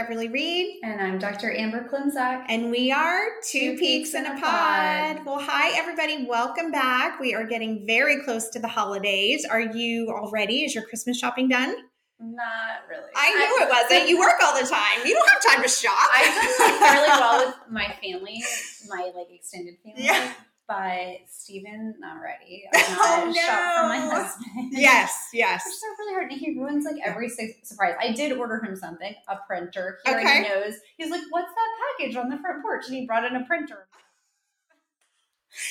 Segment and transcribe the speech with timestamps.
[0.00, 0.78] Beverly Reed.
[0.82, 1.54] And I'm Dr.
[1.54, 2.46] Amber Klimczak.
[2.48, 4.40] And we are Two, Two Peaks, Peaks in a pod.
[4.40, 5.26] pod.
[5.26, 6.24] Well, hi, everybody.
[6.24, 7.20] Welcome back.
[7.20, 9.44] We are getting very close to the holidays.
[9.44, 10.64] Are you all ready?
[10.64, 11.74] Is your Christmas shopping done?
[12.18, 13.10] Not really.
[13.14, 14.08] I knew I, it wasn't.
[14.08, 15.04] You work all the time.
[15.04, 15.92] You don't have time to shop.
[16.14, 18.42] I've done like really well with my family,
[18.88, 20.02] my like extended family.
[20.02, 20.32] Yeah
[20.70, 22.64] but Stephen not ready.
[23.02, 23.32] Oh, oh, no.
[23.32, 24.72] shop for my husband.
[24.72, 25.64] Yes, yes.
[25.64, 26.30] Which is really hard.
[26.30, 27.94] And he ruins like every surprise.
[28.00, 29.98] I did order him something, a printer.
[30.04, 30.20] He okay.
[30.20, 30.74] already knows.
[30.96, 33.88] He's like, "What's that package on the front porch?" And he brought in a printer.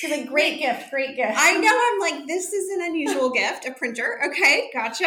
[0.00, 1.70] He's like, "Great gift, great gift." I know.
[1.72, 4.20] I'm like, this is an unusual gift, a printer.
[4.26, 5.06] Okay, gotcha.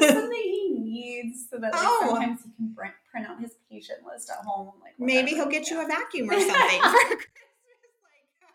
[0.00, 2.06] something he needs so that like, oh.
[2.10, 4.72] sometimes he can print, print out his patient list at home.
[4.82, 6.80] Like, maybe he'll get you a vacuum or something.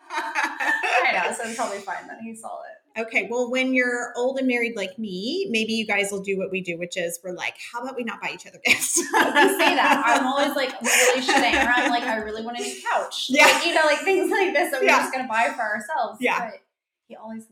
[0.09, 3.02] I know, so I'm probably fine that he saw it.
[3.02, 6.52] Okay, well, when you're old and married like me, maybe you guys will do what
[6.52, 8.98] we do, which is we're like, how about we not buy each other gifts?
[8.98, 10.04] we say that.
[10.05, 11.55] I'm always like, we really shouldn't.
[11.55, 13.27] Or I'm like, I really want a new couch.
[13.30, 13.46] Yeah.
[13.46, 14.98] Like, you know, like things like this that we're yeah.
[14.98, 16.18] just going to buy for ourselves.
[16.20, 16.49] Yeah.
[16.49, 16.60] But
[17.07, 17.46] he always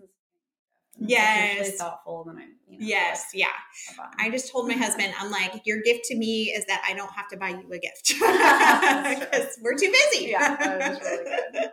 [1.00, 3.47] yes really thoughtful than i you know, yes yeah
[4.19, 7.11] i just told my husband i'm like your gift to me is that i don't
[7.11, 11.69] have to buy you a gift because we're too busy yeah that was really good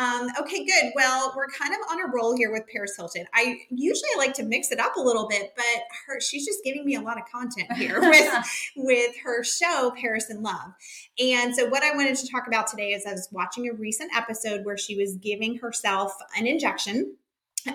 [0.00, 0.92] um, okay, good.
[0.94, 3.26] Well, we're kind of on a roll here with Paris Hilton.
[3.34, 6.86] I usually like to mix it up a little bit, but her she's just giving
[6.86, 10.72] me a lot of content here with with her show Paris in Love.
[11.18, 14.10] And so, what I wanted to talk about today is I was watching a recent
[14.16, 17.16] episode where she was giving herself an injection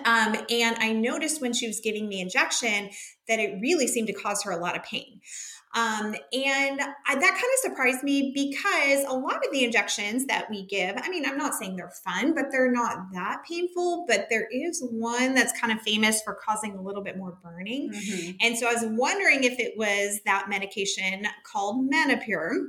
[0.04, 2.90] um, and I noticed when she was giving the injection
[3.28, 5.20] that it really seemed to cause her a lot of pain.
[5.76, 10.48] Um, and I, that kind of surprised me because a lot of the injections that
[10.48, 14.06] we give, I mean, I'm not saying they're fun, but they're not that painful.
[14.08, 17.92] But there is one that's kind of famous for causing a little bit more burning.
[17.92, 18.30] Mm-hmm.
[18.40, 22.68] And so I was wondering if it was that medication called Menopur.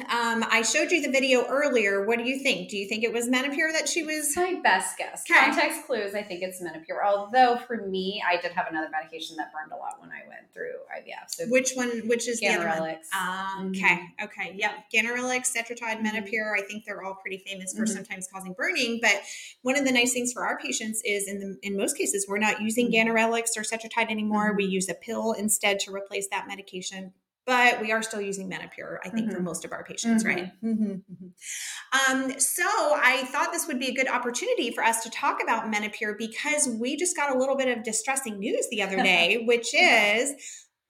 [0.00, 2.06] Um, I showed you the video earlier.
[2.06, 2.68] What do you think?
[2.68, 4.36] Do you think it was Menopur that she was?
[4.36, 5.24] My best guess.
[5.28, 5.38] Okay.
[5.40, 6.14] Context clues.
[6.14, 7.04] I think it's Menopur.
[7.04, 10.52] Although for me, I did have another medication that burned a lot when I went
[10.52, 11.28] through IVF.
[11.28, 12.06] So which one?
[12.06, 12.98] Which is Ganirelix.
[13.14, 13.86] Uh, okay.
[13.86, 14.24] Mm-hmm.
[14.24, 14.54] Okay.
[14.56, 14.70] Yep.
[14.94, 16.06] Ganirelix, Cetrotide, mm-hmm.
[16.06, 16.58] Menopur.
[16.58, 17.94] I think they're all pretty famous for mm-hmm.
[17.94, 18.98] sometimes causing burning.
[19.00, 19.22] But
[19.62, 22.38] one of the nice things for our patients is, in the in most cases, we're
[22.38, 23.08] not using mm-hmm.
[23.08, 24.48] Ganirelix or Cetrotide anymore.
[24.48, 24.56] Mm-hmm.
[24.56, 27.12] We use a pill instead to replace that medication
[27.46, 29.36] but we are still using Menopur, I think, mm-hmm.
[29.36, 30.36] for most of our patients, mm-hmm.
[30.36, 30.52] right?
[30.64, 32.12] Mm-hmm, mm-hmm.
[32.12, 35.72] Um, so I thought this would be a good opportunity for us to talk about
[35.72, 39.72] Menopur because we just got a little bit of distressing news the other day, which
[39.74, 40.34] is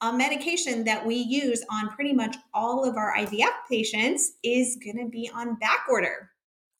[0.01, 4.97] a medication that we use on pretty much all of our IVF patients is going
[4.97, 6.31] to be on back order.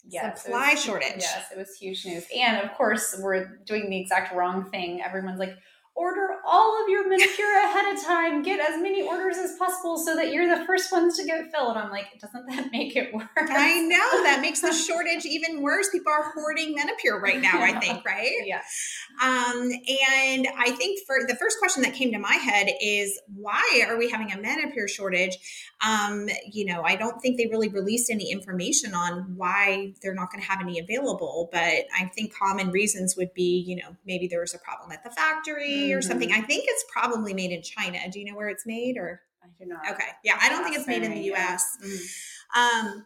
[0.10, 1.20] Yes, supply was, shortage.
[1.20, 2.26] Yes, it was huge news.
[2.36, 5.02] And of course, we're doing the exact wrong thing.
[5.02, 5.56] Everyone's like,
[5.98, 8.44] order all of your Menopur ahead of time.
[8.44, 11.76] Get as many orders as possible so that you're the first ones to get filled.
[11.76, 13.28] I'm like, doesn't that make it worse?
[13.38, 15.90] I know that makes the shortage even worse.
[15.90, 17.62] People are hoarding Menopur right now.
[17.62, 18.32] I think, right?
[18.46, 18.62] Yeah.
[19.22, 19.72] Um,
[20.06, 23.98] and I think for the first question that came to my head is why are
[23.98, 25.38] we having a Menopur shortage?
[25.86, 30.32] Um, you know, I don't think they really released any information on why they're not
[30.32, 34.28] going to have any available, but I think common reasons would be, you know, maybe
[34.28, 35.87] there was a problem at the factory mm-hmm.
[35.94, 36.32] Or something.
[36.32, 38.00] I think it's probably made in China.
[38.12, 39.22] Do you know where it's made or?
[39.44, 39.80] I do not.
[39.92, 40.08] Okay.
[40.24, 40.38] Yeah.
[40.42, 41.66] I don't think it's made in the US.
[41.84, 42.90] Mm-hmm.
[42.90, 43.06] Um,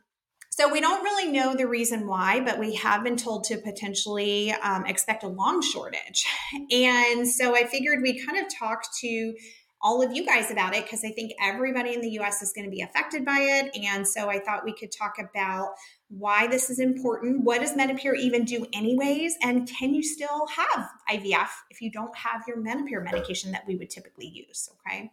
[0.50, 4.52] so we don't really know the reason why, but we have been told to potentially
[4.52, 6.26] um, expect a long shortage.
[6.72, 9.34] And so I figured we'd kind of talk to
[9.82, 12.66] all of you guys about it because I think everybody in the US is going
[12.66, 13.76] to be affected by it.
[13.84, 15.70] And so I thought we could talk about
[16.12, 17.44] why this is important.
[17.44, 19.36] What does Menopur even do, anyways?
[19.42, 23.78] And can you still have IVF if you don't have your Menopur medication that we
[23.78, 24.70] would typically use?
[24.86, 25.12] Okay.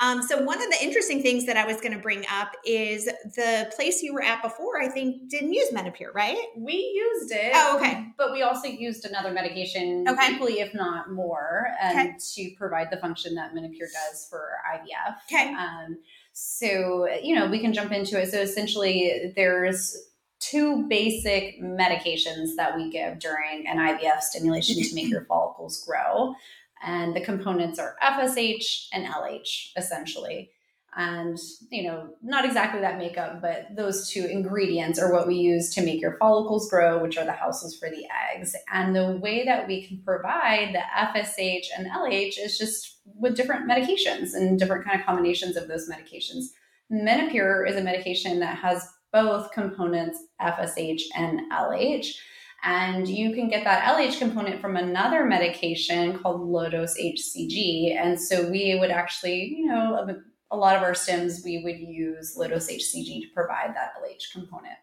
[0.00, 3.04] Um, so one of the interesting things that I was going to bring up is
[3.04, 4.80] the place you were at before.
[4.80, 6.38] I think didn't use Menopur, right?
[6.56, 7.52] We used it.
[7.54, 8.06] Oh, okay.
[8.16, 10.32] But we also used another medication, okay.
[10.32, 12.16] equally if not more, um, okay.
[12.34, 15.16] to provide the function that Menopur does for IVF.
[15.30, 15.54] Okay.
[15.54, 15.98] Um,
[16.32, 18.30] so you know we can jump into it.
[18.30, 19.96] So essentially, there's
[20.40, 26.34] two basic medications that we give during an IVF stimulation to make your follicles grow
[26.82, 30.50] and the components are FSH and LH essentially.
[30.96, 31.38] And,
[31.70, 35.84] you know, not exactly that makeup, but those two ingredients are what we use to
[35.84, 38.56] make your follicles grow, which are the houses for the eggs.
[38.72, 43.70] And the way that we can provide the FSH and LH is just with different
[43.70, 46.46] medications and different kind of combinations of those medications.
[46.90, 52.16] Menopur is a medication that has both components FSH and LH.
[52.62, 57.96] And you can get that LH component from another medication called low dose HCG.
[57.96, 60.06] And so we would actually, you know,
[60.50, 64.32] a lot of our stims, we would use low dose HCG to provide that LH
[64.32, 64.76] component.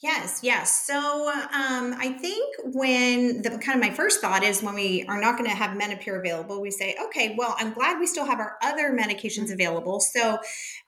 [0.00, 0.86] Yes, yes.
[0.86, 5.20] So um, I think when the kind of my first thought is when we are
[5.20, 8.38] not going to have Menopur available, we say, okay, well, I'm glad we still have
[8.38, 9.54] our other medications mm-hmm.
[9.54, 9.98] available.
[9.98, 10.38] So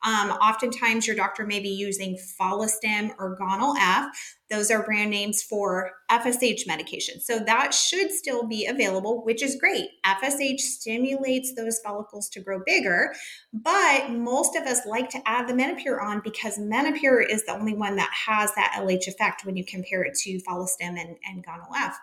[0.04, 4.38] um, oftentimes your doctor may be using Follistim or Gonal F.
[4.50, 7.20] Those are brand names for FSH medication.
[7.20, 9.88] So that should still be available, which is great.
[10.04, 13.14] FSH stimulates those follicles to grow bigger,
[13.52, 17.74] but most of us like to add the Menopur on because Menopur is the only
[17.74, 21.74] one that has that LH effect when you compare it to Follistim and, and Gonal
[21.76, 21.96] F.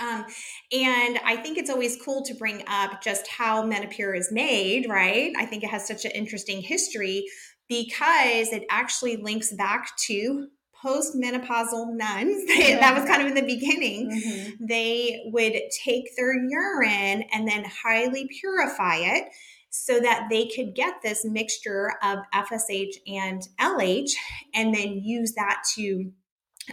[0.00, 0.24] Um,
[0.72, 5.32] and I think it's always cool to bring up just how Menopur is made, right?
[5.36, 7.26] I think it has such an interesting history
[7.68, 10.48] because it actually links back to
[10.84, 14.66] postmenopausal nuns, they, that was kind of in the beginning, mm-hmm.
[14.66, 15.54] they would
[15.84, 19.24] take their urine and then highly purify it
[19.70, 24.10] so that they could get this mixture of FSH and LH
[24.54, 26.12] and then use that to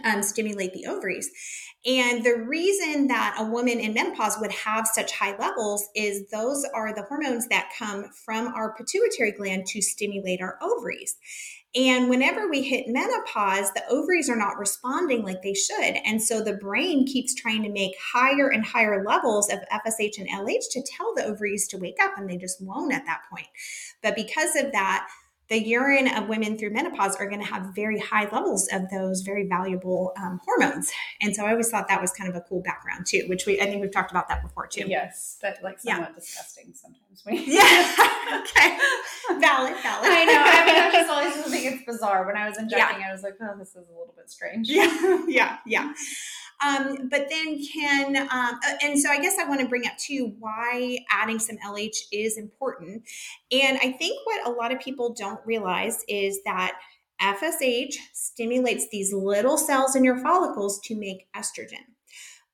[0.04, 1.28] um, stimulate the ovaries.
[1.84, 6.64] And the reason that a woman in menopause would have such high levels is those
[6.74, 11.16] are the hormones that come from our pituitary gland to stimulate our ovaries.
[11.74, 15.96] And whenever we hit menopause, the ovaries are not responding like they should.
[16.04, 20.28] And so the brain keeps trying to make higher and higher levels of FSH and
[20.28, 23.46] LH to tell the ovaries to wake up, and they just won't at that point.
[24.02, 25.08] But because of that,
[25.52, 29.20] the urine of women through menopause are going to have very high levels of those
[29.20, 30.90] very valuable um, hormones.
[31.20, 33.60] And so I always thought that was kind of a cool background too, which we
[33.60, 34.86] I think we've talked about that before too.
[34.88, 36.14] Yes, but like somewhat yeah.
[36.14, 37.22] disgusting sometimes.
[37.24, 38.40] When yeah.
[38.40, 38.78] okay.
[39.28, 39.74] Valid.
[39.82, 40.10] Valid.
[40.10, 40.42] I know.
[40.42, 42.26] I mean, I just always think it's bizarre.
[42.26, 43.10] When I was injecting, yeah.
[43.10, 44.68] I was like, oh, this is a little bit strange.
[44.68, 44.88] Yeah.
[45.28, 45.58] Yeah.
[45.66, 45.92] Yeah.
[46.64, 49.96] Um, but then can, um, uh, and so I guess I want to bring up
[49.98, 53.02] too why adding some LH is important.
[53.50, 56.74] And I think what a lot of people don't realize is that
[57.20, 61.84] FSH stimulates these little cells in your follicles to make estrogen.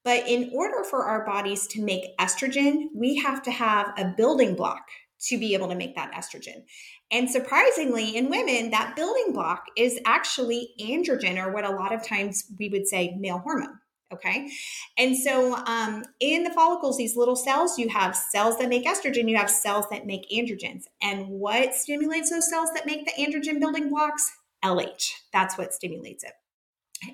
[0.05, 4.54] But in order for our bodies to make estrogen, we have to have a building
[4.54, 4.87] block
[5.20, 6.62] to be able to make that estrogen.
[7.11, 12.06] And surprisingly, in women, that building block is actually androgen, or what a lot of
[12.06, 13.78] times we would say male hormone.
[14.12, 14.49] Okay.
[14.96, 19.28] And so um, in the follicles, these little cells, you have cells that make estrogen,
[19.28, 20.84] you have cells that make androgens.
[21.02, 24.31] And what stimulates those cells that make the androgen building blocks?
[24.64, 25.10] LH.
[25.32, 26.32] That's what stimulates it.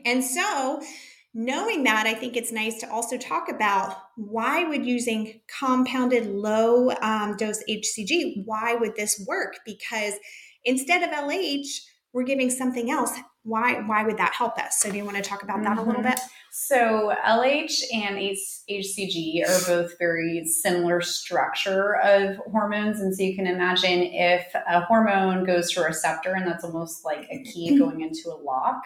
[0.05, 0.81] And so,
[1.35, 6.91] knowing that, I think it's nice to also talk about why would using compounded low
[7.03, 9.57] um, dose HCG, why would this work?
[9.67, 10.15] Because
[10.65, 11.67] instead of LH,
[12.13, 13.11] we're giving something else.
[13.43, 14.79] Why, why would that help us?
[14.79, 15.79] So do you want to talk about that mm-hmm.
[15.81, 16.11] a little mm-hmm.
[16.13, 16.21] bit?
[16.57, 23.01] So LH and HCG are both very similar structure of hormones.
[23.01, 27.05] And so you can imagine if a hormone goes to a receptor and that's almost
[27.05, 28.85] like a key going into a lock,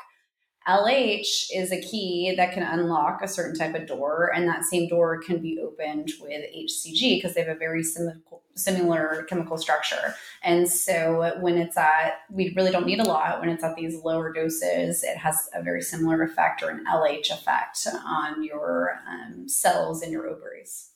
[0.68, 4.86] LH is a key that can unlock a certain type of door, and that same
[4.86, 8.20] door can be opened with HCG because they have a very similar
[8.54, 10.14] similar chemical structure.
[10.42, 13.40] And so when it's at, we really don't need a lot.
[13.40, 17.30] When it's at these lower doses, it has a very similar effect or an LH
[17.30, 20.90] effect on your um, cells in your ovaries.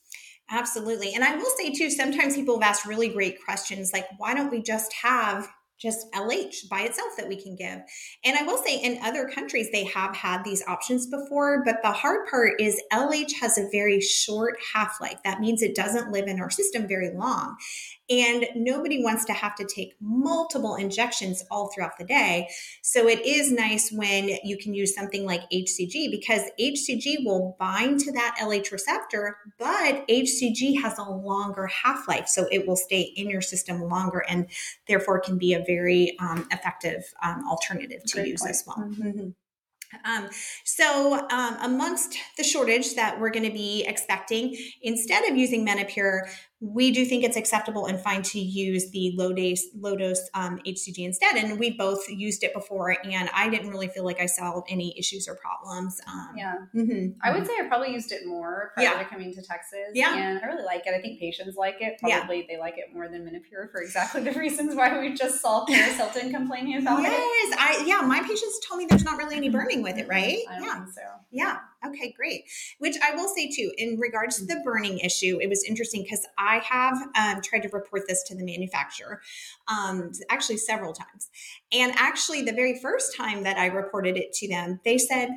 [0.51, 1.15] Absolutely.
[1.15, 4.51] And I will say too, sometimes people have asked really great questions like, why don't
[4.51, 5.49] we just have
[5.83, 7.81] just LH by itself that we can give.
[8.25, 11.91] And I will say in other countries, they have had these options before, but the
[11.91, 15.19] hard part is LH has a very short half life.
[15.25, 17.57] That means it doesn't live in our system very long.
[18.11, 22.49] And nobody wants to have to take multiple injections all throughout the day.
[22.83, 28.01] So it is nice when you can use something like HCG because HCG will bind
[28.01, 32.29] to that LH receptor, but HCG has a longer half life.
[32.29, 34.49] So it will stay in your system longer and
[34.89, 38.51] therefore can be a very um, effective um, alternative to Great use point.
[38.51, 38.77] as well.
[38.79, 39.29] Mm-hmm.
[40.05, 40.29] Um,
[40.65, 46.29] so, um, amongst the shortage that we're going to be expecting, instead of using Menopur,
[46.63, 50.61] we do think it's acceptable and fine to use the low dose low dose um,
[50.65, 51.35] HCG instead.
[51.35, 54.97] And we both used it before, and I didn't really feel like I saw any
[54.97, 56.01] issues or problems.
[56.07, 57.47] Um, yeah, mm-hmm, I would mm-hmm.
[57.47, 58.99] say I probably used it more prior yeah.
[59.03, 59.91] to coming to Texas.
[59.93, 60.95] Yeah, and I really like it.
[60.95, 61.99] I think patients like it.
[61.99, 62.45] Probably yeah.
[62.49, 65.97] they like it more than Menopur for exactly the reasons why we just saw Paris
[65.97, 67.51] Hilton complaining about yes, it.
[67.51, 70.39] Yes, I yeah, my patients told me there's not really any burning with it, right?
[70.61, 71.03] yeah, so.
[71.33, 71.57] Yeah.
[71.87, 72.45] Okay, great.
[72.79, 76.27] Which I will say too, in regards to the burning issue, it was interesting because
[76.39, 79.21] I have um, tried to report this to the manufacturer
[79.69, 81.31] um, actually several times.
[81.73, 85.31] And actually, the very first time that I reported it to them, they said,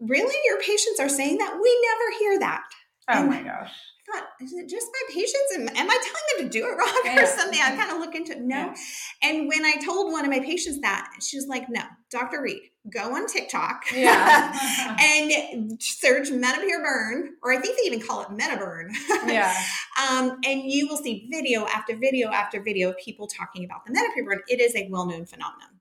[0.00, 0.36] Really?
[0.44, 1.58] Your patients are saying that?
[1.60, 2.62] We never hear that.
[3.10, 3.72] Oh and my gosh
[4.12, 5.54] thought, is it just my patients?
[5.54, 7.22] Am, am I telling them to do it wrong yeah.
[7.22, 7.58] or something?
[7.62, 8.40] I kind of look into it.
[8.40, 8.56] No.
[8.56, 8.74] Yeah.
[9.22, 12.42] And when I told one of my patients that, she was like, no, Dr.
[12.42, 12.62] Reed,
[12.92, 14.96] go on TikTok yeah.
[15.00, 18.90] and search Menopur burn, or I think they even call it Menoburn.
[19.28, 19.54] Yeah.
[20.00, 23.92] um, and you will see video after video after video of people talking about the
[23.92, 24.40] Menopur burn.
[24.48, 25.77] It is a well-known phenomenon.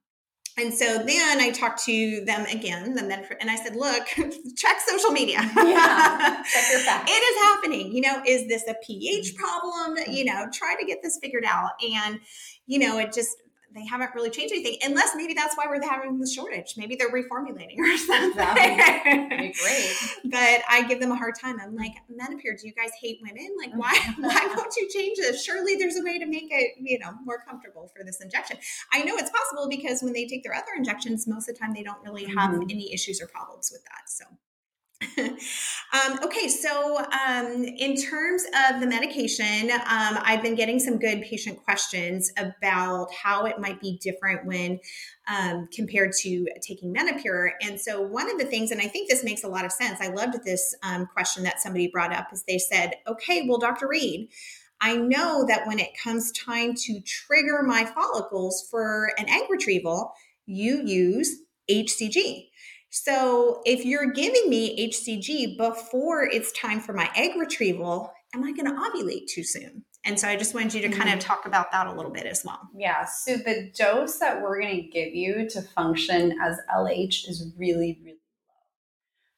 [0.60, 4.08] And so then I talked to them again, the men, and I said, "Look,
[4.56, 5.40] check social media.
[5.56, 7.12] Yeah, check your facts.
[7.12, 7.94] it is happening.
[7.94, 9.38] You know, is this a pH mm-hmm.
[9.38, 9.98] problem?
[10.10, 10.36] You mm-hmm.
[10.36, 12.20] know, try to get this figured out." And
[12.66, 13.38] you know, it just
[13.74, 16.74] they haven't really changed anything, unless maybe that's why we're having the shortage.
[16.78, 18.78] Maybe they're reformulating or something.
[19.30, 19.96] Be great.
[20.26, 21.60] but I give them a hard time.
[21.60, 23.56] I'm like, Menopur, do you guys hate women?
[23.58, 25.44] Like, why why won't you change this?
[25.44, 28.58] Surely there's a way to make it, you know, more comfortable for this injection.
[28.94, 31.74] I know it's possible because when they take their other injections, most of the time
[31.74, 32.70] they don't really have mm-hmm.
[32.70, 34.10] any issues or problems with that.
[34.10, 34.26] So
[35.20, 41.22] um, okay, so um, in terms of the medication, um, I've been getting some good
[41.22, 44.80] patient questions about how it might be different when
[45.28, 47.50] um, compared to taking Menopur.
[47.62, 50.02] And so, one of the things, and I think this makes a lot of sense,
[50.02, 53.88] I loved this um, question that somebody brought up, is they said, okay, well, Dr.
[53.88, 54.30] Reed,
[54.82, 60.14] I know that when it comes time to trigger my follicles for an egg retrieval,
[60.48, 61.38] you use
[61.70, 62.48] HCG.
[62.90, 68.52] So if you're giving me HCG before it's time for my egg retrieval, am I
[68.52, 69.84] going to ovulate too soon?
[70.06, 71.28] And so I just wanted you to kind of mm-hmm.
[71.28, 72.60] talk about that a little bit as well.
[72.74, 73.06] Yeah.
[73.06, 78.00] So the dose that we're going to give you to function as LH is really,
[78.02, 78.18] really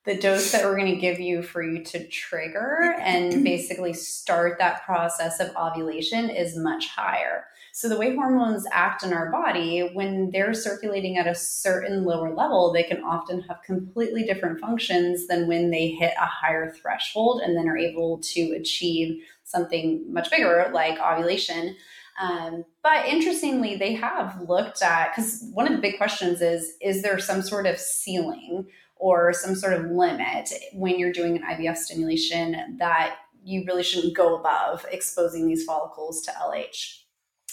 [0.05, 0.13] low.
[0.13, 4.59] The dose that we're going to give you for you to trigger and basically start
[4.59, 7.45] that process of ovulation is much higher.
[7.79, 12.35] So, the way hormones act in our body, when they're circulating at a certain lower
[12.35, 17.39] level, they can often have completely different functions than when they hit a higher threshold
[17.41, 21.77] and then are able to achieve something much bigger like ovulation.
[22.21, 27.01] Um, but interestingly, they have looked at because one of the big questions is is
[27.01, 28.67] there some sort of ceiling
[28.97, 34.17] or some sort of limit when you're doing an IVF stimulation that you really shouldn't
[34.17, 37.03] go above exposing these follicles to LH?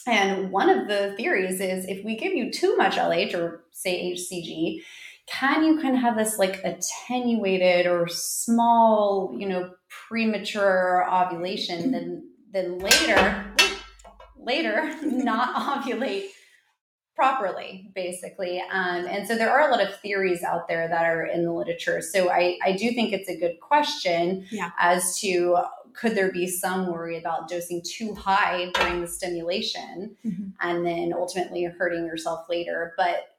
[0.06, 4.12] And one of the theories is if we give you too much LH or say
[4.12, 4.82] HCG,
[5.26, 12.30] can you kind of have this like attenuated or small, you know, premature ovulation, then
[12.52, 13.44] then later,
[14.38, 16.28] later not ovulate
[17.16, 18.60] properly, basically.
[18.60, 21.52] Um, and so there are a lot of theories out there that are in the
[21.52, 22.02] literature.
[22.02, 24.70] So I, I do think it's a good question yeah.
[24.78, 25.56] as to
[25.96, 30.48] could there be some worry about dosing too high during the stimulation mm-hmm.
[30.60, 32.92] and then ultimately hurting yourself later?
[32.96, 33.36] But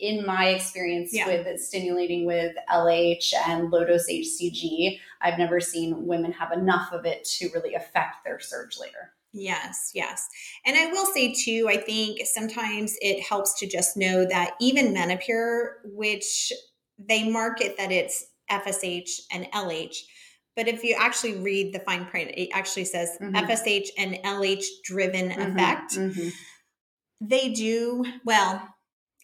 [0.00, 1.26] in my experience yeah.
[1.26, 7.04] with stimulating with LH and low dose HCG, I've never seen women have enough of
[7.04, 9.12] it to really affect their surge later.
[9.32, 10.28] Yes, yes.
[10.64, 14.94] And I will say too, I think sometimes it helps to just know that even
[14.94, 16.52] Menopur, which
[16.98, 19.96] they market that it's FSH and LH,
[20.56, 23.36] but if you actually read the fine print, it actually says mm-hmm.
[23.36, 25.52] FSH and LH driven mm-hmm.
[25.52, 25.92] effect.
[25.92, 26.28] Mm-hmm.
[27.20, 28.75] They do, well,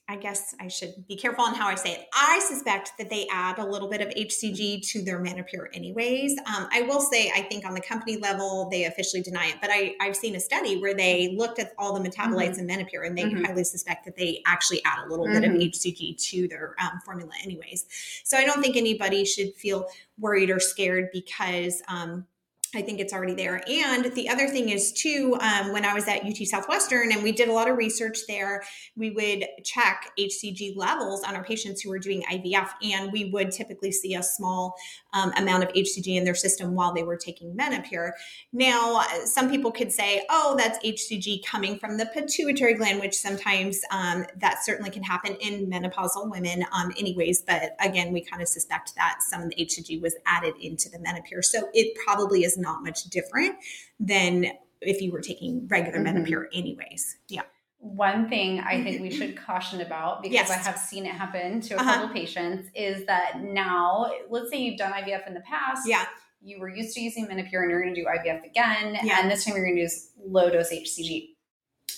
[0.09, 2.06] I guess I should be careful on how I say it.
[2.12, 6.37] I suspect that they add a little bit of HCG to their Menopur anyways.
[6.40, 9.71] Um, I will say, I think on the company level, they officially deny it, but
[9.73, 12.68] I, I've seen a study where they looked at all the metabolites mm-hmm.
[12.68, 13.44] in Menopur and they mm-hmm.
[13.44, 15.40] highly suspect that they actually add a little mm-hmm.
[15.40, 16.16] bit of HCG mm-hmm.
[16.16, 17.87] to their um, formula anyways.
[18.25, 19.87] So I don't think anybody should feel
[20.18, 22.26] worried or scared because um,
[22.75, 23.62] I think it's already there.
[23.69, 27.31] And the other thing is, too, um, when I was at UT Southwestern and we
[27.31, 28.62] did a lot of research there,
[28.97, 33.50] we would check HCG levels on our patients who were doing IVF, and we would
[33.50, 34.75] typically see a small
[35.12, 38.12] um, amount of HCG in their system while they were taking Menopur.
[38.55, 43.83] Now, some people could say, oh, that's HCG coming from the pituitary gland, which sometimes
[43.91, 47.43] um, that certainly can happen in menopausal women, um, anyways.
[47.43, 50.99] But again, we kind of suspect that some of the HCG was added into the
[50.99, 51.45] Menopur.
[51.45, 53.57] So it probably is not much different
[54.00, 54.47] than
[54.81, 56.25] if you were taking regular mm-hmm.
[56.25, 57.19] Menopur, anyways.
[57.28, 57.42] Yeah.
[57.78, 60.50] One thing I think we should caution about because yes.
[60.50, 61.95] I have seen it happen to a uh-huh.
[61.95, 65.83] couple patients is that now, let's say you've done IVF in the past.
[65.87, 66.04] Yeah.
[66.40, 68.99] You were used to using Menopur and you're going to do IVF again.
[69.02, 69.21] Yeah.
[69.21, 71.28] And this time you're going to use low dose HCG.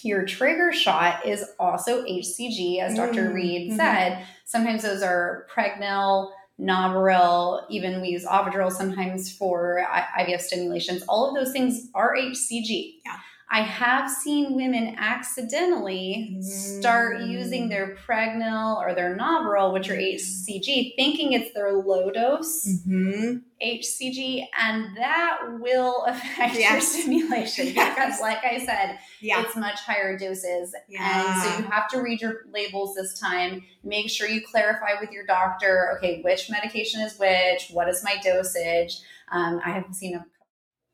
[0.02, 2.94] Your trigger shot is also HCG, as.
[2.94, 3.32] Dr.
[3.32, 3.76] Reed mm-hmm.
[3.76, 4.26] said.
[4.44, 6.30] Sometimes those are Pregnyl
[6.60, 9.84] Novarel, even we use Ovidrel sometimes for
[10.18, 11.02] IVF stimulations.
[11.08, 13.00] All of those things are HCG.
[13.04, 13.16] Yeah.
[13.54, 20.96] I have seen women accidentally start using their Pregnyl or their Novarel, which are HCG,
[20.96, 23.36] thinking it's their low dose Mm-hmm.
[23.64, 27.94] HCG, and that will affect your stimulation Yes.
[27.94, 29.42] because, like I said, Yeah.
[29.42, 30.74] it's much higher doses.
[30.98, 33.62] And so you have to read your labels this time.
[33.84, 38.16] Make sure you clarify with your doctor okay, which medication is which, what is my
[38.22, 38.98] dosage.
[39.30, 40.26] Um, I have seen a,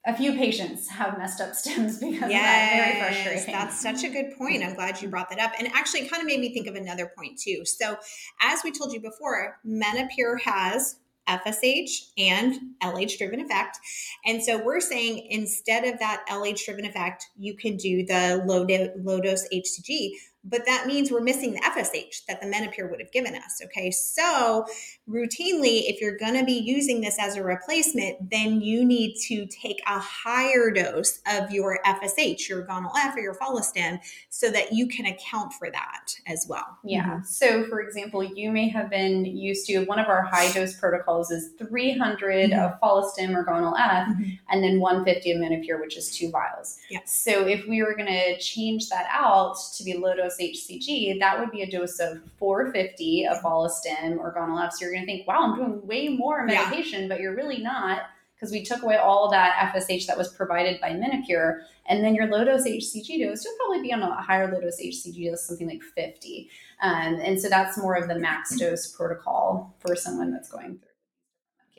[0.06, 2.72] a few patients have messed up stims because of that.
[2.74, 3.52] Very frustrating.
[3.52, 4.62] that's such a good point.
[4.62, 5.52] I'm glad you brought that up.
[5.58, 7.64] And actually, it kind of made me think of another point too.
[7.64, 7.96] So,
[8.40, 10.96] as we told you before, Menopur has
[11.28, 13.78] FSH and LH driven effect.
[14.24, 18.64] And so, we're saying instead of that LH driven effect, you can do the low,
[18.64, 20.12] do- low dose HCG.
[20.42, 23.60] But that means we're missing the FSH that the Menopur would have given us.
[23.62, 23.90] Okay.
[23.90, 24.64] So,
[25.10, 29.46] routinely, if you're going to be using this as a replacement, then you need to
[29.46, 33.98] take a higher dose of your FSH, your gonal F or your follistim,
[34.28, 36.78] so that you can account for that as well.
[36.84, 37.22] Yeah.
[37.22, 41.30] So, for example, you may have been used to one of our high dose protocols
[41.30, 42.58] is 300 Mhm.
[42.64, 44.38] of Follistim or Gonal F, Mhm.
[44.50, 46.78] and then 150 of Menopur, which is two vials.
[46.88, 47.00] Yeah.
[47.04, 51.38] So, if we were going to change that out to be low dose HCG, that
[51.38, 54.72] would be a dose of 450 of Follistim or Gonal F.
[54.74, 56.54] So, you're going to think, wow, I'm doing way more Yeah.
[56.68, 58.02] medication, but you're really not.
[58.34, 62.26] Because we took away all that FSH that was provided by Menopur, and then your
[62.28, 65.68] low dose HCG dose, you'll probably be on a higher low dose HCG dose, something
[65.68, 66.48] like 50.
[66.80, 70.89] Um, and so that's more of the max dose protocol for someone that's going through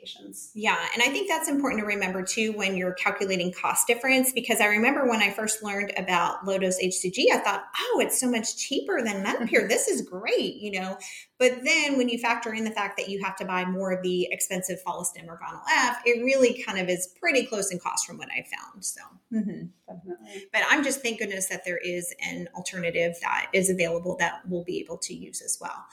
[0.02, 0.50] medications.
[0.54, 4.60] Yeah, and I think that's important to remember too when you're calculating cost difference because
[4.60, 8.30] I remember when I first learned about low dose HCG, I thought, oh, it's so
[8.30, 9.68] much cheaper than Menopur.
[9.68, 10.98] this is great, you know.
[11.38, 14.02] But then when you factor in the fact that you have to buy more of
[14.02, 18.06] the expensive Follistim or Gonal F, it really kind of is pretty close in cost
[18.06, 18.84] from what I found.
[18.84, 19.00] So,
[19.32, 19.70] mhm.
[19.88, 20.46] Definitely.
[20.52, 24.64] but I'm just thank goodness that there is an alternative that is available that we'll
[24.64, 25.84] be able to use as well.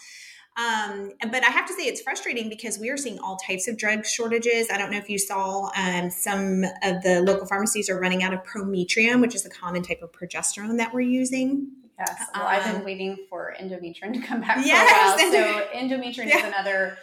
[0.59, 3.77] Um, but I have to say it's frustrating because we are seeing all types of
[3.77, 4.67] drug shortages.
[4.69, 8.33] I don't know if you saw um, some of the local pharmacies are running out
[8.33, 11.67] of Prometrium, which is a common type of progesterone that we're using.
[11.97, 12.25] Yes.
[12.35, 15.31] Well, I've been Um, waiting for Endometrin to come back Yes, for a while.
[15.31, 16.37] So Endometrin Yeah.
[16.39, 16.97] is another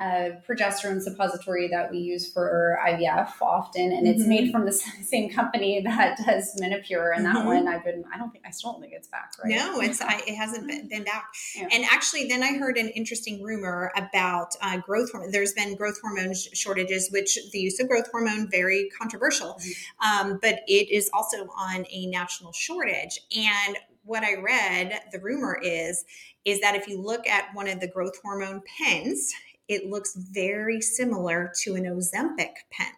[0.00, 4.28] uh, progesterone suppository that we use for IVF often, and it's Mhm.
[4.28, 4.72] made from the
[5.04, 7.14] same company that does Menopur.
[7.14, 7.44] And that Mhm.
[7.44, 9.50] one, I've been, I don't think, I still don't think it's back, right?
[9.54, 11.26] No, it's I, it hasn't been, been back.
[11.54, 11.68] Yeah.
[11.70, 15.32] And actually, then I heard an interesting rumor about uh, growth hormone.
[15.32, 19.60] There's been growth hormone sh- shortages, which the use of growth hormone very controversial,
[20.00, 23.20] um, but it is also on a national shortage.
[23.36, 26.06] And what I read, the rumor is,
[26.46, 29.30] is that if you look at one of the growth hormone pens,
[29.70, 32.92] it looks very similar to an Ozempic pen.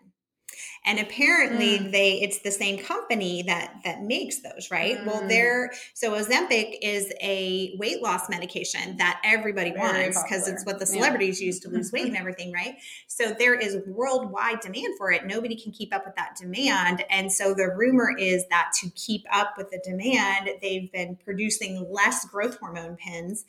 [0.85, 1.93] And apparently Mm.
[1.93, 5.05] they it's the same company that that makes those, right?
[5.07, 5.29] Well, Mm.
[5.29, 10.79] they're so Ozempic is a weight loss medication that everybody Very wants because it's what
[10.81, 10.93] the Yeah.
[11.01, 12.77] celebrities use to lose weight and everything, right?
[13.07, 15.25] So there is worldwide demand for it.
[15.25, 17.05] Nobody can keep up with that demand.
[17.11, 21.87] And so the rumor is that to keep up with the demand, they've been producing
[21.91, 23.45] less growth hormone pens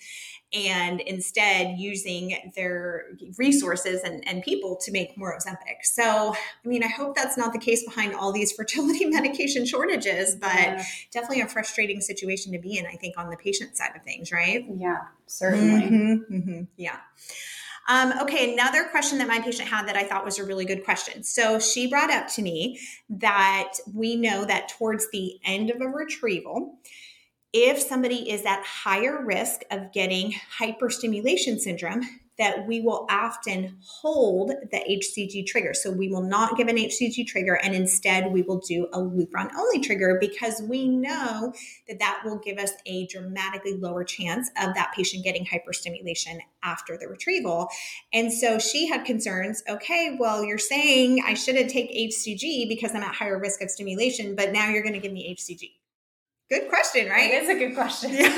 [0.54, 3.06] and instead using their
[3.38, 5.84] resources and, and people to make more Ozempic.
[5.84, 10.36] So, I mean, I hope that's not the case behind all these fertility medication shortages,
[10.36, 10.84] but Yeah.
[11.12, 14.32] definitely a frustrating situation to be in, I think, on the patient side of things,
[14.32, 14.66] right?
[14.76, 15.82] Yeah, certainly.
[15.82, 16.98] Mhm, mhm, Yeah.
[17.90, 20.86] Um, okay, another question that my patient had that I thought was a really good
[20.86, 21.22] question.
[21.24, 25.88] So she brought up to me that we know that towards the end of a
[25.88, 26.78] retrieval,
[27.52, 32.04] if somebody is at higher risk of getting hyperstimulation syndrome,
[32.38, 35.74] that we will often hold the HCG trigger.
[35.74, 39.52] So we will not give an HCG trigger and instead we will do a Lupron
[39.58, 41.54] only trigger because we know
[41.88, 46.98] that that will give us a dramatically lower chance of that patient getting hyperstimulation after
[46.98, 47.68] the retrieval.
[48.14, 49.64] And so she had concerns.
[49.70, 54.36] Okay, well, you're saying I shouldn't take HCG because I'm at higher risk of stimulation,
[54.36, 55.83] but now you're going to give me HCG.
[56.54, 57.32] Good question, right?
[57.34, 58.12] It is a good question.
[58.14, 58.30] Yeah.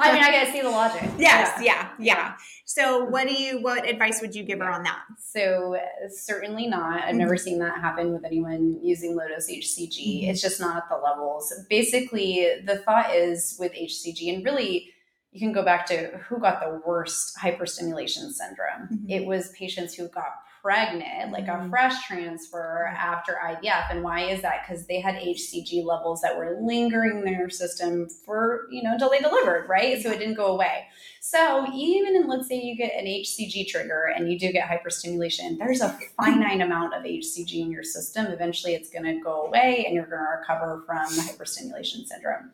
[0.00, 1.02] I mean, I gotta see the logic.
[1.18, 2.34] Yes, yeah, yeah.
[2.66, 3.60] So, what do you?
[3.62, 5.00] What advice would you give her on that?
[5.18, 5.78] So
[6.10, 6.98] certainly not.
[7.02, 7.18] I've Mm-hmm.
[7.18, 10.24] never seen that happen with anyone using low dose HCG.
[10.24, 10.28] Mhm.
[10.30, 11.52] It's just not at the levels.
[11.70, 14.90] Basically, the thought is with HCG, and really,
[15.32, 18.88] you can go back to who got the worst hyperstimulation syndrome.
[18.92, 19.10] Mhm.
[19.10, 20.32] It was patients who got
[20.66, 21.70] pregnant, like a Mhm.
[21.70, 23.84] fresh transfer after IVF.
[23.88, 24.62] And why is that?
[24.66, 29.08] Because they had HCG levels that were lingering in their system for, you know, until
[29.08, 30.02] they delivered, right?
[30.02, 30.86] So it didn't go away.
[31.20, 35.56] So even in, let's say you get an HCG trigger and you do get hyperstimulation,
[35.56, 38.26] there's a finite amount of HCG in your system.
[38.26, 42.50] Eventually it's going to go away and you're going to recover from the hyperstimulation syndrome.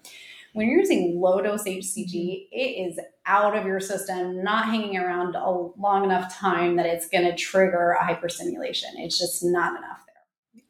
[0.52, 5.34] When you're using low dose HCG, it is out of your system, not hanging around
[5.34, 8.90] a long enough time that it's going to trigger a hyperstimulation.
[8.96, 10.12] It's just not enough there.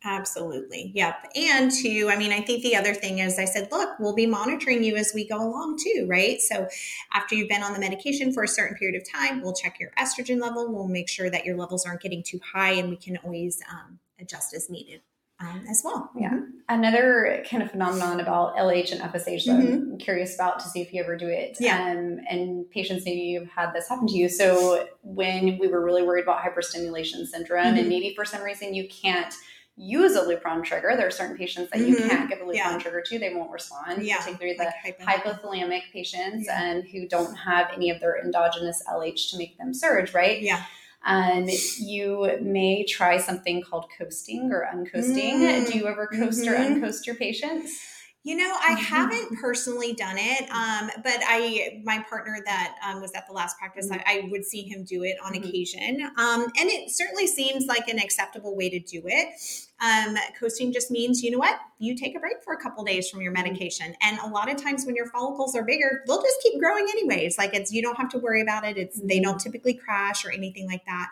[0.05, 0.93] Absolutely.
[0.95, 1.33] Yep.
[1.35, 4.27] And two, I mean, I think the other thing is I said, look, we'll be
[4.27, 6.41] monitoring you as we go along too, right?
[6.41, 6.69] So
[7.13, 9.91] after you've been on the medication for a certain period of time, we'll check your
[9.99, 10.73] estrogen level.
[10.73, 13.99] We'll make sure that your levels aren't getting too high and we can always um,
[14.21, 15.01] adjust as needed
[15.43, 16.11] um, as well.
[16.19, 16.41] Yeah.
[16.69, 20.93] Another kind of phenomenon about LH and FSH that I'm curious about to see if
[20.93, 21.57] you ever do it.
[21.61, 21.91] Yeah.
[21.91, 24.29] Um, and patients, maybe you've had this happen to you.
[24.29, 27.81] So when we were really worried about hyperstimulation syndrome, Mhm.
[27.81, 29.35] and maybe for some reason you can't
[29.77, 32.09] use a Lupron trigger, there are certain patients that you Mhm.
[32.09, 32.79] can't give a Lupron Yeah.
[32.79, 34.19] trigger to, they won't respond, Yeah.
[34.19, 36.63] particularly the Like hypothalamic patients Yeah.
[36.63, 40.41] and who don't have any of their endogenous LH to make them surge, right?
[40.43, 40.63] yeah.
[41.05, 45.35] Um, you may try something called coasting or uncoasting.
[45.41, 45.67] Mm.
[45.71, 46.81] Do you ever coast or Mhm.
[46.81, 47.81] uncoast your patients?
[48.25, 48.79] You know, I Mhm.
[48.79, 53.59] haven't personally done it, um, but I, my partner that um, was at the last
[53.59, 55.49] practice, I, I would see him do it on Mhm.
[55.49, 59.35] occasion, um, and it certainly seems like an acceptable way to do it.
[59.81, 63.11] Um, coasting just means, you know what, you take a break for a couple days
[63.11, 66.41] from your medication, and a lot of times when your follicles are bigger, they'll just
[66.45, 67.37] keep growing anyways.
[67.39, 68.79] Like it's you don't have to worry about it.
[68.79, 69.23] It's they Mhm.
[69.25, 71.09] don't typically crash or anything like that.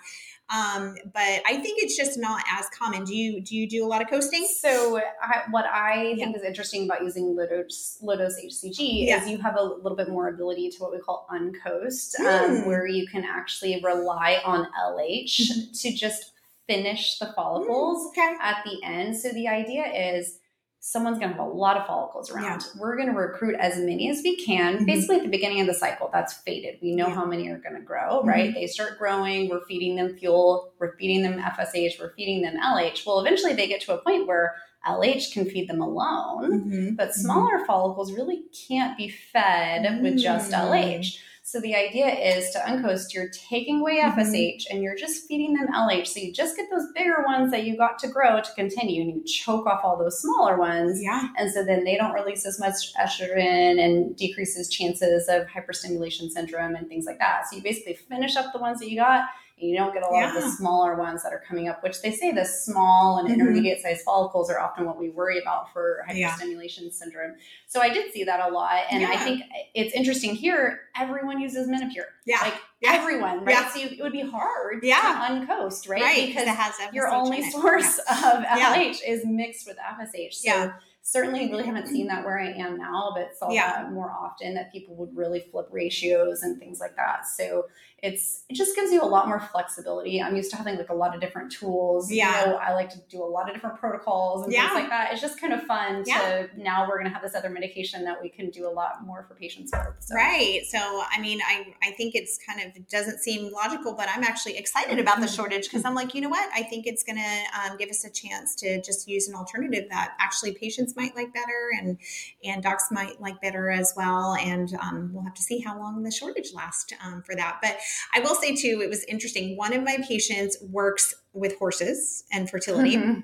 [0.51, 3.05] Um, but I think it's just not as common.
[3.05, 4.45] Do you do you do a lot of coasting?
[4.61, 6.25] So, I, what I Yeah.
[6.25, 9.23] think is interesting about using low dose, HCG Yeah.
[9.23, 12.27] is you have a little bit more ability to what we call uncoast, Mm.
[12.63, 15.73] um, where you can actually rely on LH Mm-hmm.
[15.73, 16.33] to just
[16.67, 18.09] finish the follicles.
[18.09, 18.35] Okay.
[18.41, 19.17] at the end.
[19.17, 20.40] So the idea is
[20.83, 22.65] someone's going to have a lot of follicles around.
[22.79, 24.79] We're going to recruit as many as we can.
[24.79, 24.87] Mhm.
[24.87, 26.79] Basically, at the beginning of the cycle, that's faded.
[26.81, 27.15] We know Yeah.
[27.15, 28.55] how many are going to grow, right?
[28.55, 29.49] They start growing.
[29.51, 30.73] We're feeding them fuel.
[30.79, 32.01] We're feeding them FSH.
[32.01, 33.05] We're feeding them LH.
[33.07, 34.55] Well, eventually they get to a point where
[34.87, 36.63] LH can feed them alone.
[36.71, 36.97] Mhm.
[36.97, 40.59] But smaller follicles really can't be fed with just Mm.
[40.71, 41.19] LH.
[41.51, 43.99] So the idea is to uncoast, you're taking away.
[44.01, 44.21] Mm-hmm.
[44.21, 46.07] FSH and you're just feeding them LH.
[46.07, 49.17] So you just get those bigger ones that you got to grow to continue and
[49.17, 51.03] you choke off all those smaller ones.
[51.03, 51.27] Yeah.
[51.37, 56.77] And so then they don't release as much estrogen and decreases chances of hyperstimulation syndrome
[56.77, 57.49] and things like that.
[57.51, 59.25] So you basically finish up the ones that you got
[59.61, 62.11] you don't get a lot of the smaller ones that are coming up, which they
[62.13, 63.35] say the small and Mhm.
[63.35, 66.31] intermediate sized follicles are often what we worry about for Yeah.
[66.31, 67.37] hyperstimulation syndrome.
[67.67, 68.85] So I did see that a lot.
[68.91, 69.43] And I think
[69.75, 72.05] it's interesting here, everyone uses Menopur.
[72.25, 72.41] Yeah.
[72.43, 72.93] Like Yeah.
[72.95, 73.55] everyone, right?
[73.55, 73.69] Yeah.
[73.71, 75.01] So you, it would be hard Yeah.
[75.01, 76.03] to uncoast, right?
[76.03, 76.27] Right.
[76.29, 78.75] Because it has your only source of Yeah.
[78.75, 80.37] LH is mixed with FSH.
[80.37, 80.73] So Yeah.
[81.03, 83.73] certainly really haven't seen that where I am now, but saw Yeah.
[83.83, 87.27] that more often that people would really flip ratios and things like that.
[87.27, 87.67] So
[88.03, 90.23] it's it just gives you a lot more flexibility.
[90.23, 92.11] I'm used to having like a lot of different tools.
[92.11, 92.41] Yeah.
[92.41, 94.69] You know, I like to do a lot of different protocols and Yeah.
[94.69, 95.13] things like that.
[95.13, 96.19] It's just kind of fun Yeah.
[96.19, 99.25] to now we're gonna have this other medication that we can do a lot more
[99.29, 99.95] for patients with.
[100.01, 100.15] So.
[100.15, 100.63] Right.
[100.69, 100.79] So,
[101.11, 104.99] I mean, I, I think it's kind of, doesn't seem logical, but I'm actually excited
[104.99, 106.49] about the shortage because I'm like, you know what?
[106.55, 109.85] I think it's going to um, give us a chance to just use an alternative
[109.91, 111.99] that actually patients might like better and,
[112.45, 114.35] and docs might like better as well.
[114.41, 117.59] And um, we'll have to see how long the shortage lasts um, for that.
[117.63, 117.79] But
[118.15, 119.57] I will say too, it was interesting.
[119.57, 122.97] One of my patients works with horses and fertility.
[122.97, 123.23] Mhm.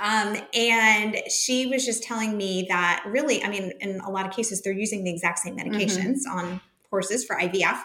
[0.00, 4.32] Um, and she was just telling me that really, I mean, in a lot of
[4.34, 5.70] cases, they're using the exact same Mm-hmm.
[5.70, 7.78] medications on horses for IVF,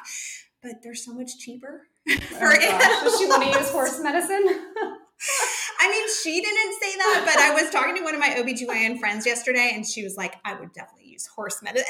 [0.62, 1.88] but they're so much cheaper.
[2.10, 4.46] Oh for gosh, does she want to use horse medicine?
[5.80, 9.00] I mean, she didn't say that, but I was talking to one of my OBGYN
[9.00, 11.86] friends yesterday, and she was like, I would definitely use horse medicine.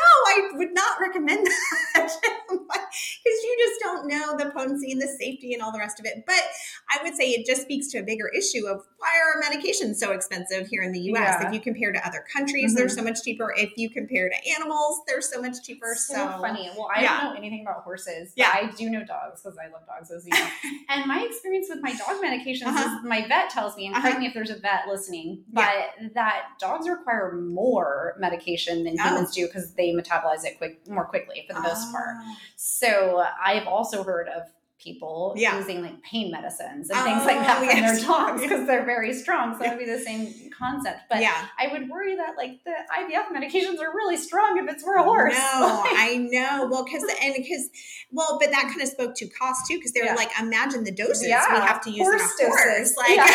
[0.00, 1.46] No, I would not recommend
[1.94, 2.10] that.
[2.48, 6.06] Because you just don't know the potency and the safety and all the rest of
[6.06, 6.24] it.
[6.26, 6.42] But
[6.90, 10.12] I would say it just speaks to a bigger issue of why are medications so
[10.12, 11.36] expensive here in the US?
[11.40, 11.48] Yeah.
[11.48, 12.76] If you compare to other countries, Mhm.
[12.76, 13.52] they're so much cheaper.
[13.56, 15.94] If you compare to animals, they're so much cheaper.
[15.96, 16.70] so, So, funny.
[16.76, 17.20] Well, I yeah.
[17.20, 18.32] don't know anything about horses.
[18.36, 18.50] But Yeah.
[18.52, 20.48] I do know dogs because I love dogs, as you know.
[20.88, 22.98] and my experience with my dog medications Uh-huh.
[22.98, 24.18] is my vet tells me, and Uh-huh.
[24.18, 29.02] me if there's a vet listening, but that dogs require more medication than Oh.
[29.04, 32.16] humans do because they metabolize it quick more quickly for the most part.
[32.20, 32.34] Oh.
[32.56, 34.42] So I've also heard of
[34.82, 35.58] people Yeah.
[35.58, 37.98] using like pain medicines and things like Oh, that yes.
[38.00, 39.52] their dogs because they're very strong.
[39.52, 41.00] So that would be the same concept.
[41.10, 41.48] But yeah.
[41.58, 45.02] I would worry that like the IVF medications are really strong if it's for a
[45.02, 45.34] horse.
[45.36, 46.66] No, Like, I know.
[46.70, 47.68] Well, because and because
[48.10, 50.14] well, but that kind of spoke to cost too, because they were Yeah.
[50.14, 52.96] like, imagine the doses we have to use horse in a horse.
[52.96, 53.26] Like, Yeah.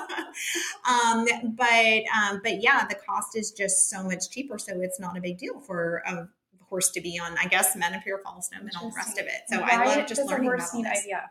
[0.89, 5.17] um, but um, but yeah, the cost is just so much cheaper, so it's not
[5.17, 6.27] a big deal for a
[6.69, 7.37] horse to be on.
[7.37, 9.41] I guess menopur, falsum, and all the rest of it.
[9.47, 11.27] So I love just does a learning horse about need this IVF?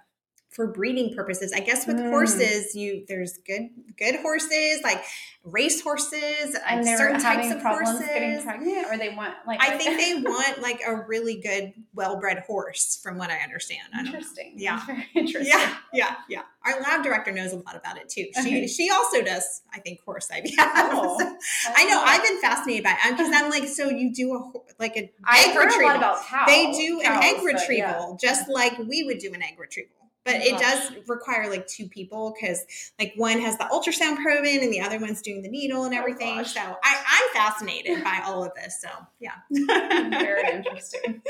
[0.51, 1.53] For breeding purposes.
[1.53, 2.11] I guess with Mm.
[2.11, 5.03] horses, you there's good good horses like
[5.45, 8.01] race horses And they're certain types of horses.
[8.01, 12.41] getting pregnant, or they want like I think they want like a really good, well-bred
[12.41, 13.89] horse, from what I understand.
[13.95, 14.55] I interesting.
[14.57, 14.83] Yeah.
[15.15, 15.47] Interesting.
[15.57, 16.43] Yeah, yeah, yeah.
[16.65, 18.27] Our lab director knows a lot about it too.
[18.35, 18.67] She Okay.
[18.67, 20.53] she also does, I think, horse IVF.
[20.59, 21.17] Oh.
[21.41, 22.03] So- I know.
[22.05, 25.51] I've been fascinated by it because I'm like, so you do a like a I've
[25.51, 25.81] egg retrieval.
[25.81, 26.47] a lot about cows.
[26.49, 28.29] they do an egg retrieval yeah.
[28.29, 29.97] just like we would do an egg retrieval.
[30.25, 32.65] But Oh, it does require like two people because
[32.99, 35.95] like one has the ultrasound probe in and the other one's doing the needle and
[35.95, 36.37] Oh, everything.
[36.37, 36.53] gosh.
[36.55, 36.75] so I,
[37.07, 38.81] I'm fascinated by all of this.
[38.83, 39.33] So yeah.
[39.51, 41.23] Very interesting.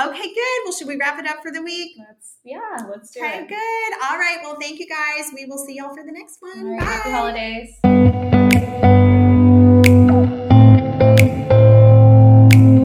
[0.00, 0.60] Okay, good.
[0.64, 1.92] Well, should we wrap it up for the week?
[1.98, 2.58] Let's yeah,
[2.90, 3.48] let's do Okay, it.
[3.48, 4.08] good.
[4.10, 4.38] All right.
[4.42, 5.30] Well, thank you guys.
[5.34, 6.64] We will see y'all for the next one.
[6.64, 6.84] Right, Bye.
[6.84, 8.27] happy holidays.